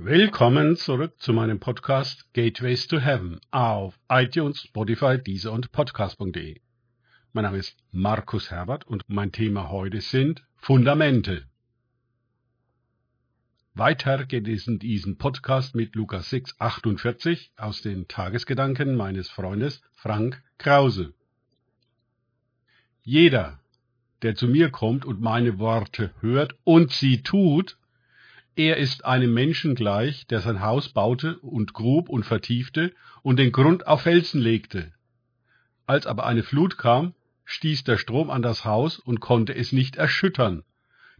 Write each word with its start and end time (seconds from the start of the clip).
Willkommen 0.00 0.76
zurück 0.76 1.14
zu 1.18 1.32
meinem 1.32 1.58
Podcast 1.58 2.32
Gateways 2.32 2.86
to 2.86 3.00
Heaven 3.00 3.40
auf 3.50 3.98
iTunes, 4.08 4.60
Spotify, 4.60 5.18
Deezer 5.18 5.50
und 5.50 5.72
Podcast.de. 5.72 6.60
Mein 7.32 7.42
Name 7.42 7.58
ist 7.58 7.76
Markus 7.90 8.52
Herbert 8.52 8.86
und 8.86 9.02
mein 9.08 9.32
Thema 9.32 9.70
heute 9.70 10.00
sind 10.00 10.46
Fundamente. 10.54 11.48
Weiter 13.74 14.24
geht 14.24 14.46
es 14.46 14.68
in 14.68 14.78
diesem 14.78 15.18
Podcast 15.18 15.74
mit 15.74 15.96
Lukas 15.96 16.30
6, 16.30 16.60
48 16.60 17.50
aus 17.56 17.82
den 17.82 18.06
Tagesgedanken 18.06 18.94
meines 18.94 19.28
Freundes 19.28 19.82
Frank 19.96 20.40
Krause. 20.58 21.12
Jeder, 23.02 23.58
der 24.22 24.36
zu 24.36 24.46
mir 24.46 24.70
kommt 24.70 25.04
und 25.04 25.20
meine 25.20 25.58
Worte 25.58 26.14
hört 26.20 26.54
und 26.62 26.92
sie 26.92 27.24
tut, 27.24 27.76
er 28.58 28.76
ist 28.76 29.04
einem 29.04 29.32
Menschen 29.32 29.76
gleich, 29.76 30.26
der 30.26 30.40
sein 30.40 30.60
Haus 30.60 30.88
baute 30.88 31.38
und 31.38 31.74
grub 31.74 32.08
und 32.08 32.24
vertiefte 32.24 32.92
und 33.22 33.38
den 33.38 33.52
Grund 33.52 33.86
auf 33.86 34.02
Felsen 34.02 34.40
legte. 34.40 34.92
Als 35.86 36.08
aber 36.08 36.26
eine 36.26 36.42
Flut 36.42 36.76
kam, 36.76 37.14
stieß 37.44 37.84
der 37.84 37.98
Strom 37.98 38.30
an 38.30 38.42
das 38.42 38.64
Haus 38.64 38.98
und 38.98 39.20
konnte 39.20 39.54
es 39.54 39.70
nicht 39.70 39.94
erschüttern, 39.94 40.64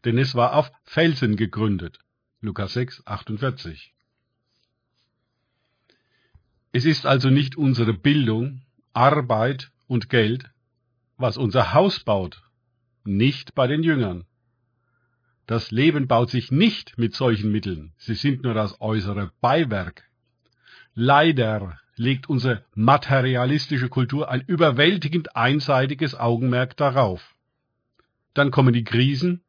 denn 0.05 0.19
es 0.19 0.35
war 0.35 0.55
auf 0.55 0.73
Felsen 0.83 1.37
gegründet. 1.37 2.01
Lukas 2.41 2.73
6, 2.73 3.07
48. 3.07 3.95
Es 6.73 6.85
ist 6.85 7.07
also 7.07 7.31
nicht 7.31 7.57
unsere 7.57 7.95
Bildung, 7.95 8.63
Arbeit 8.93 9.71
und 9.87 10.11
Geld, 10.11 10.51
was 11.17 11.37
unser 11.37 11.73
Haus 11.73 12.01
baut, 12.01 12.43
nicht 13.05 13.55
bei 13.55 13.69
den 13.69 13.85
Jüngern. 13.85 14.25
Das 15.49 15.71
Leben 15.71 16.09
baut 16.09 16.29
sich 16.29 16.53
nicht 16.53 16.99
mit 16.99 17.15
solchen 17.15 17.51
Mitteln, 17.51 17.95
sie 17.97 18.15
sind 18.15 18.43
nur 18.43 18.53
das 18.53 18.83
äußere 18.83 19.33
Beiwerk. 19.41 20.05
Leider 20.95 21.81
legt 21.97 22.29
unsere 22.29 22.67
materialistische 22.75 23.89
Kultur 23.89 24.29
ein 24.29 24.43
überwältigend 24.43 25.37
einseitiges 25.37 26.15
Augenmerk 26.15 26.77
darauf. 26.77 27.35
Dann 28.35 28.51
kommen 28.51 28.75
die 28.75 28.85
Krisen 28.85 29.43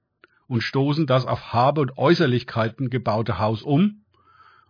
und 0.47 0.61
stoßen 0.61 1.05
das 1.05 1.25
auf 1.25 1.51
Habe 1.51 1.81
und 1.81 1.97
Äußerlichkeiten 1.97 2.89
gebaute 2.89 3.37
Haus 3.37 3.61
um, 3.61 4.05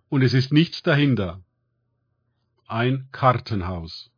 und 0.09 0.23
es 0.23 0.34
ist 0.34 0.52
nichts 0.52 0.82
dahinter. 0.82 1.44
Ein 2.66 3.08
Kartenhaus. 3.11 4.09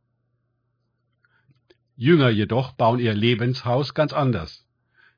Jünger 1.98 2.30
jedoch 2.30 2.72
bauen 2.72 3.00
ihr 3.00 3.14
Lebenshaus 3.14 3.94
ganz 3.94 4.14
anders. 4.14 4.66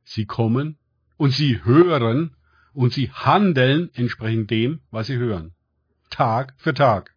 Sie 0.03 0.25
kommen 0.25 0.79
und 1.17 1.31
sie 1.31 1.63
hören 1.63 2.35
und 2.73 2.93
sie 2.93 3.11
handeln 3.11 3.89
entsprechend 3.93 4.49
dem, 4.51 4.81
was 4.91 5.07
sie 5.07 5.17
hören. 5.17 5.53
Tag 6.09 6.53
für 6.57 6.73
Tag. 6.73 7.13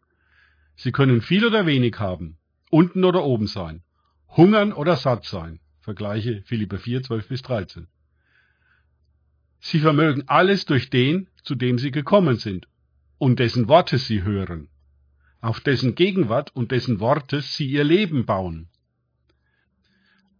Sie 0.76 0.92
können 0.92 1.22
viel 1.22 1.44
oder 1.44 1.66
wenig 1.66 1.98
haben, 1.98 2.38
unten 2.70 3.04
oder 3.04 3.24
oben 3.24 3.46
sein, 3.46 3.82
hungern 4.28 4.72
oder 4.72 4.96
satt 4.96 5.24
sein. 5.24 5.60
Vergleiche 5.80 6.42
Philippe 6.46 6.78
4, 6.78 7.02
12 7.02 7.28
bis 7.28 7.42
13. 7.42 7.86
Sie 9.60 9.80
vermögen 9.80 10.24
alles 10.26 10.66
durch 10.66 10.90
den, 10.90 11.28
zu 11.42 11.54
dem 11.54 11.78
sie 11.78 11.90
gekommen 11.90 12.36
sind 12.36 12.68
und 13.18 13.38
dessen 13.38 13.68
Worte 13.68 13.98
sie 13.98 14.22
hören, 14.22 14.68
auf 15.40 15.60
dessen 15.60 15.94
Gegenwart 15.94 16.54
und 16.54 16.72
dessen 16.72 17.00
Worte 17.00 17.40
sie 17.40 17.66
ihr 17.66 17.84
Leben 17.84 18.26
bauen. 18.26 18.68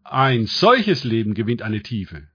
Ein 0.05 0.47
solches 0.47 1.05
Leben 1.05 1.35
gewinnt 1.35 1.63
eine 1.63 1.83
Tiefe, 1.83 2.29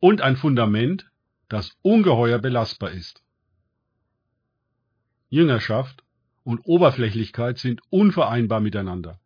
und 0.00 0.20
ein 0.20 0.36
Fundament, 0.36 1.10
das 1.48 1.76
ungeheuer 1.82 2.38
belastbar 2.38 2.92
ist. 2.92 3.22
Jüngerschaft 5.28 6.04
und 6.44 6.60
Oberflächlichkeit 6.60 7.58
sind 7.58 7.82
unvereinbar 7.90 8.60
miteinander. 8.60 9.20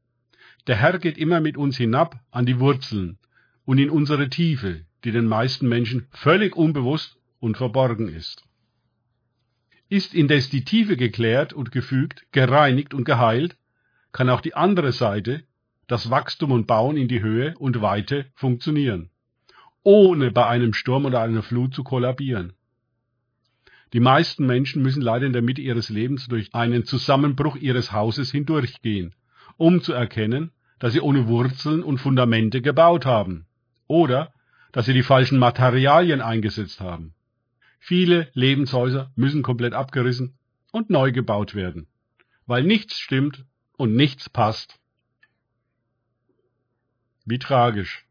Der 0.66 0.76
Herr 0.76 0.98
geht 0.98 1.18
immer 1.18 1.40
mit 1.40 1.56
uns 1.56 1.76
hinab 1.76 2.20
an 2.30 2.46
die 2.46 2.58
Wurzeln 2.58 3.18
und 3.64 3.78
in 3.78 3.90
unsere 3.90 4.28
Tiefe, 4.28 4.84
die 5.04 5.12
den 5.12 5.26
meisten 5.26 5.68
Menschen 5.68 6.06
völlig 6.10 6.56
unbewusst 6.56 7.16
und 7.40 7.56
verborgen 7.56 8.08
ist. 8.08 8.44
Ist 9.88 10.14
indes 10.14 10.48
die 10.48 10.64
Tiefe 10.64 10.96
geklärt 10.96 11.52
und 11.52 11.70
gefügt, 11.70 12.26
gereinigt 12.32 12.94
und 12.94 13.04
geheilt, 13.04 13.56
kann 14.10 14.30
auch 14.30 14.40
die 14.40 14.54
andere 14.54 14.92
Seite, 14.92 15.44
das 15.86 16.10
Wachstum 16.10 16.52
und 16.52 16.66
Bauen 16.66 16.96
in 16.96 17.08
die 17.08 17.20
Höhe 17.20 17.54
und 17.58 17.82
Weite 17.82 18.26
funktionieren 18.34 19.11
ohne 19.82 20.30
bei 20.30 20.46
einem 20.46 20.74
Sturm 20.74 21.04
oder 21.04 21.20
einer 21.20 21.42
Flut 21.42 21.74
zu 21.74 21.84
kollabieren. 21.84 22.52
Die 23.92 24.00
meisten 24.00 24.46
Menschen 24.46 24.82
müssen 24.82 25.02
leider 25.02 25.26
in 25.26 25.32
der 25.32 25.42
Mitte 25.42 25.60
ihres 25.60 25.90
Lebens 25.90 26.26
durch 26.26 26.54
einen 26.54 26.84
Zusammenbruch 26.84 27.56
ihres 27.56 27.92
Hauses 27.92 28.30
hindurchgehen, 28.30 29.14
um 29.56 29.82
zu 29.82 29.92
erkennen, 29.92 30.50
dass 30.78 30.94
sie 30.94 31.00
ohne 31.00 31.28
Wurzeln 31.28 31.82
und 31.82 31.98
Fundamente 31.98 32.62
gebaut 32.62 33.04
haben 33.04 33.46
oder 33.86 34.32
dass 34.72 34.86
sie 34.86 34.94
die 34.94 35.02
falschen 35.02 35.38
Materialien 35.38 36.22
eingesetzt 36.22 36.80
haben. 36.80 37.14
Viele 37.78 38.30
Lebenshäuser 38.32 39.12
müssen 39.14 39.42
komplett 39.42 39.74
abgerissen 39.74 40.38
und 40.70 40.88
neu 40.88 41.12
gebaut 41.12 41.54
werden, 41.54 41.86
weil 42.46 42.62
nichts 42.62 42.98
stimmt 42.98 43.44
und 43.76 43.94
nichts 43.94 44.30
passt. 44.30 44.78
Wie 47.26 47.38
tragisch. 47.38 48.06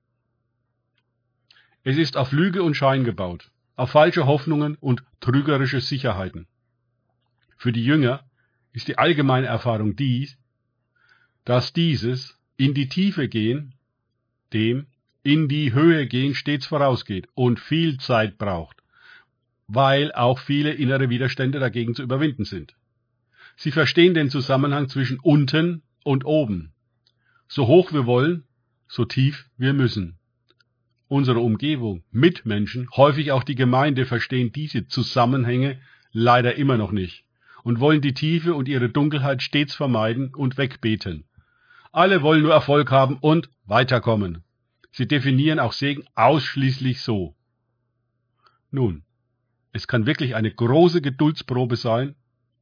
Es 1.83 1.97
ist 1.97 2.15
auf 2.15 2.31
Lüge 2.31 2.61
und 2.61 2.75
Schein 2.75 3.03
gebaut, 3.03 3.49
auf 3.75 3.91
falsche 3.91 4.27
Hoffnungen 4.27 4.75
und 4.75 5.03
trügerische 5.19 5.81
Sicherheiten. 5.81 6.47
Für 7.57 7.71
die 7.71 7.83
Jünger 7.83 8.23
ist 8.71 8.87
die 8.87 8.99
allgemeine 8.99 9.47
Erfahrung 9.47 9.95
dies, 9.95 10.37
dass 11.43 11.73
dieses 11.73 12.37
in 12.55 12.75
die 12.75 12.87
Tiefe 12.87 13.27
gehen, 13.27 13.73
dem 14.53 14.85
in 15.23 15.47
die 15.47 15.73
Höhe 15.73 16.05
gehen 16.05 16.35
stets 16.35 16.67
vorausgeht 16.67 17.27
und 17.33 17.59
viel 17.59 17.97
Zeit 17.97 18.37
braucht, 18.37 18.83
weil 19.67 20.11
auch 20.11 20.37
viele 20.37 20.73
innere 20.73 21.09
Widerstände 21.09 21.59
dagegen 21.59 21.95
zu 21.95 22.03
überwinden 22.03 22.45
sind. 22.45 22.75
Sie 23.55 23.71
verstehen 23.71 24.13
den 24.13 24.29
Zusammenhang 24.29 24.87
zwischen 24.87 25.19
unten 25.19 25.81
und 26.03 26.25
oben. 26.25 26.73
So 27.47 27.65
hoch 27.65 27.91
wir 27.91 28.05
wollen, 28.05 28.43
so 28.87 29.05
tief 29.05 29.49
wir 29.57 29.73
müssen 29.73 30.19
unsere 31.11 31.41
Umgebung, 31.41 32.05
Mitmenschen, 32.11 32.89
häufig 32.95 33.33
auch 33.33 33.43
die 33.43 33.55
Gemeinde 33.55 34.05
verstehen 34.05 34.53
diese 34.53 34.87
Zusammenhänge 34.87 35.77
leider 36.13 36.55
immer 36.55 36.77
noch 36.77 36.93
nicht 36.93 37.25
und 37.63 37.81
wollen 37.81 37.99
die 37.99 38.13
Tiefe 38.13 38.55
und 38.55 38.69
ihre 38.69 38.87
Dunkelheit 38.87 39.43
stets 39.43 39.75
vermeiden 39.75 40.33
und 40.33 40.57
wegbeten. 40.57 41.25
Alle 41.91 42.21
wollen 42.21 42.43
nur 42.43 42.53
Erfolg 42.53 42.91
haben 42.91 43.17
und 43.19 43.49
weiterkommen. 43.65 44.45
Sie 44.93 45.05
definieren 45.05 45.59
auch 45.59 45.73
Segen 45.73 46.05
ausschließlich 46.15 47.01
so. 47.01 47.35
Nun, 48.71 49.03
es 49.73 49.89
kann 49.89 50.05
wirklich 50.05 50.35
eine 50.35 50.51
große 50.51 51.01
Geduldsprobe 51.01 51.75
sein 51.75 52.15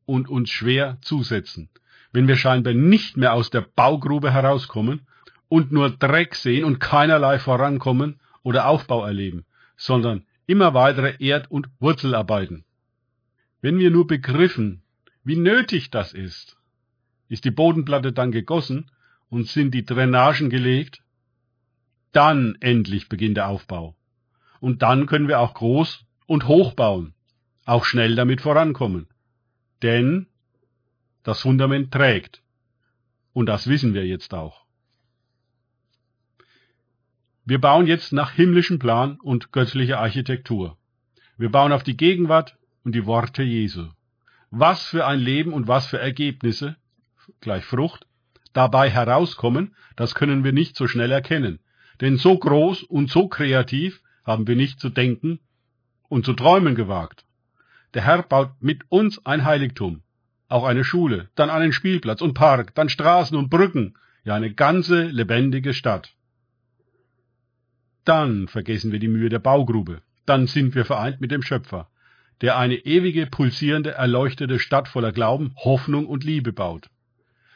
und 0.07 0.27
uns 0.27 0.49
schwer 0.49 0.97
zusetzen, 1.01 1.69
wenn 2.11 2.27
wir 2.27 2.35
scheinbar 2.35 2.73
nicht 2.73 3.15
mehr 3.15 3.33
aus 3.33 3.51
der 3.51 3.61
Baugrube 3.61 4.33
herauskommen 4.33 5.01
und 5.49 5.71
nur 5.71 5.91
Dreck 5.91 6.33
sehen 6.33 6.65
und 6.65 6.79
keinerlei 6.79 7.37
vorankommen 7.37 8.19
oder 8.43 8.67
Aufbau 8.67 9.05
erleben, 9.05 9.45
sondern 9.77 10.25
immer 10.45 10.73
weitere 10.73 11.15
Erd- 11.19 11.51
und 11.51 11.69
Wurzelarbeiten. 11.79 12.65
Wenn 13.61 13.77
wir 13.77 13.91
nur 13.91 14.07
begriffen, 14.07 14.83
wie 15.23 15.35
nötig 15.35 15.91
das 15.91 16.13
ist, 16.13 16.57
ist 17.27 17.45
die 17.45 17.51
Bodenplatte 17.51 18.11
dann 18.13 18.31
gegossen 18.31 18.89
und 19.29 19.47
sind 19.47 19.73
die 19.73 19.85
Drainagen 19.85 20.49
gelegt, 20.49 21.03
dann 22.11 22.57
endlich 22.59 23.09
beginnt 23.09 23.37
der 23.37 23.47
Aufbau. 23.47 23.95
Und 24.59 24.81
dann 24.81 25.05
können 25.05 25.27
wir 25.27 25.39
auch 25.39 25.53
groß 25.53 26.05
und 26.25 26.47
hoch 26.47 26.73
bauen, 26.73 27.13
auch 27.65 27.85
schnell 27.85 28.15
damit 28.15 28.41
vorankommen. 28.41 29.07
Denn 29.83 30.27
das 31.23 31.41
Fundament 31.41 31.91
trägt. 31.91 32.41
Und 33.33 33.45
das 33.45 33.67
wissen 33.67 33.93
wir 33.93 34.05
jetzt 34.05 34.33
auch. 34.33 34.65
Wir 37.49 37.59
bauen 37.59 37.87
jetzt 37.87 38.13
nach 38.13 38.33
himmlischem 38.33 38.77
Plan 38.77 39.17
und 39.23 39.51
göttlicher 39.51 39.99
Architektur. 39.99 40.77
Wir 41.35 41.49
bauen 41.49 41.71
auf 41.71 41.81
die 41.81 41.97
Gegenwart 41.97 42.55
und 42.83 42.93
die 42.93 43.07
Worte 43.07 43.41
Jesu. 43.41 43.87
Was 44.51 44.83
für 44.83 45.07
ein 45.07 45.19
Leben 45.19 45.51
und 45.51 45.67
was 45.67 45.87
für 45.87 45.97
Ergebnisse, 45.97 46.75
gleich 47.41 47.65
Frucht, 47.65 48.05
dabei 48.53 48.91
herauskommen, 48.91 49.73
das 49.95 50.13
können 50.13 50.43
wir 50.43 50.53
nicht 50.53 50.75
so 50.75 50.87
schnell 50.87 51.09
erkennen. 51.09 51.57
Denn 52.01 52.17
so 52.17 52.37
groß 52.37 52.83
und 52.83 53.09
so 53.09 53.27
kreativ 53.27 54.03
haben 54.23 54.45
wir 54.47 54.55
nicht 54.55 54.79
zu 54.79 54.89
denken 54.89 55.39
und 56.07 56.25
zu 56.25 56.33
träumen 56.33 56.75
gewagt. 56.75 57.25
Der 57.95 58.03
Herr 58.03 58.21
baut 58.21 58.51
mit 58.59 58.83
uns 58.89 59.25
ein 59.25 59.43
Heiligtum, 59.43 60.03
auch 60.49 60.65
eine 60.65 60.83
Schule, 60.83 61.31
dann 61.33 61.49
einen 61.49 61.73
Spielplatz 61.73 62.21
und 62.21 62.35
Park, 62.35 62.75
dann 62.75 62.89
Straßen 62.89 63.35
und 63.35 63.49
Brücken, 63.49 63.95
ja 64.23 64.35
eine 64.35 64.53
ganze 64.53 65.05
lebendige 65.05 65.73
Stadt. 65.73 66.13
Dann 68.09 68.47
vergessen 68.47 68.91
wir 68.91 68.97
die 68.97 69.07
Mühe 69.07 69.29
der 69.29 69.37
Baugrube. 69.37 70.01
Dann 70.25 70.47
sind 70.47 70.73
wir 70.73 70.83
vereint 70.83 71.21
mit 71.21 71.29
dem 71.29 71.43
Schöpfer. 71.43 71.91
der 72.41 72.57
eine 72.57 72.75
ewige, 72.75 73.27
pulsierende, 73.27 73.91
erleuchtete 73.91 74.57
Stadt 74.57 74.87
voller 74.87 75.11
Glauben, 75.11 75.53
Hoffnung 75.57 76.07
und 76.07 76.23
Liebe 76.23 76.53
baut. 76.53 76.89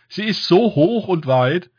Sie 0.10 0.26
ist 0.26 0.46
so 0.46 0.76
hoch 0.76 1.08
und 1.08 1.26
weit, 1.26 1.72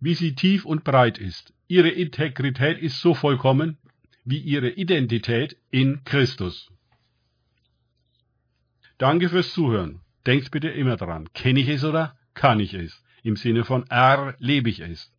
wie 0.00 0.14
sie 0.14 0.34
tief 0.34 0.64
und 0.64 0.82
breit 0.82 1.18
ist. 1.18 1.52
Ihre 1.68 1.90
Integrität 1.90 2.78
ist 2.78 3.02
so 3.02 3.12
vollkommen, 3.12 3.76
wie 4.24 4.38
ihre 4.38 4.70
Identität 4.70 5.58
in 5.70 6.02
Christus. 6.04 6.70
Danke 8.96 9.28
fürs 9.28 9.52
Zuhören. 9.52 10.00
Denkt 10.24 10.52
bitte 10.52 10.68
immer 10.68 10.96
dran. 10.96 11.28
Kenne 11.34 11.60
ich 11.60 11.68
es 11.68 11.84
oder 11.84 12.16
kann 12.32 12.60
ich 12.60 12.72
es? 12.72 13.02
Im 13.22 13.36
Sinne 13.36 13.64
von 13.64 13.86
erlebe 13.88 14.70
ich 14.70 14.80
es. 14.80 15.12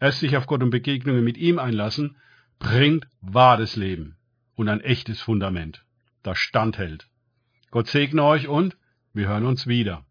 Erst 0.00 0.20
sich 0.20 0.36
auf 0.36 0.46
Gott 0.46 0.62
und 0.62 0.70
Begegnungen 0.70 1.24
mit 1.24 1.38
ihm 1.38 1.58
einlassen, 1.58 2.16
bringt 2.58 3.06
wahres 3.20 3.76
Leben 3.76 4.16
und 4.54 4.68
ein 4.68 4.80
echtes 4.80 5.20
Fundament, 5.20 5.84
das 6.22 6.38
standhält. 6.38 7.08
Gott 7.70 7.88
segne 7.88 8.24
euch 8.24 8.48
und 8.48 8.76
wir 9.12 9.28
hören 9.28 9.44
uns 9.44 9.66
wieder. 9.66 10.06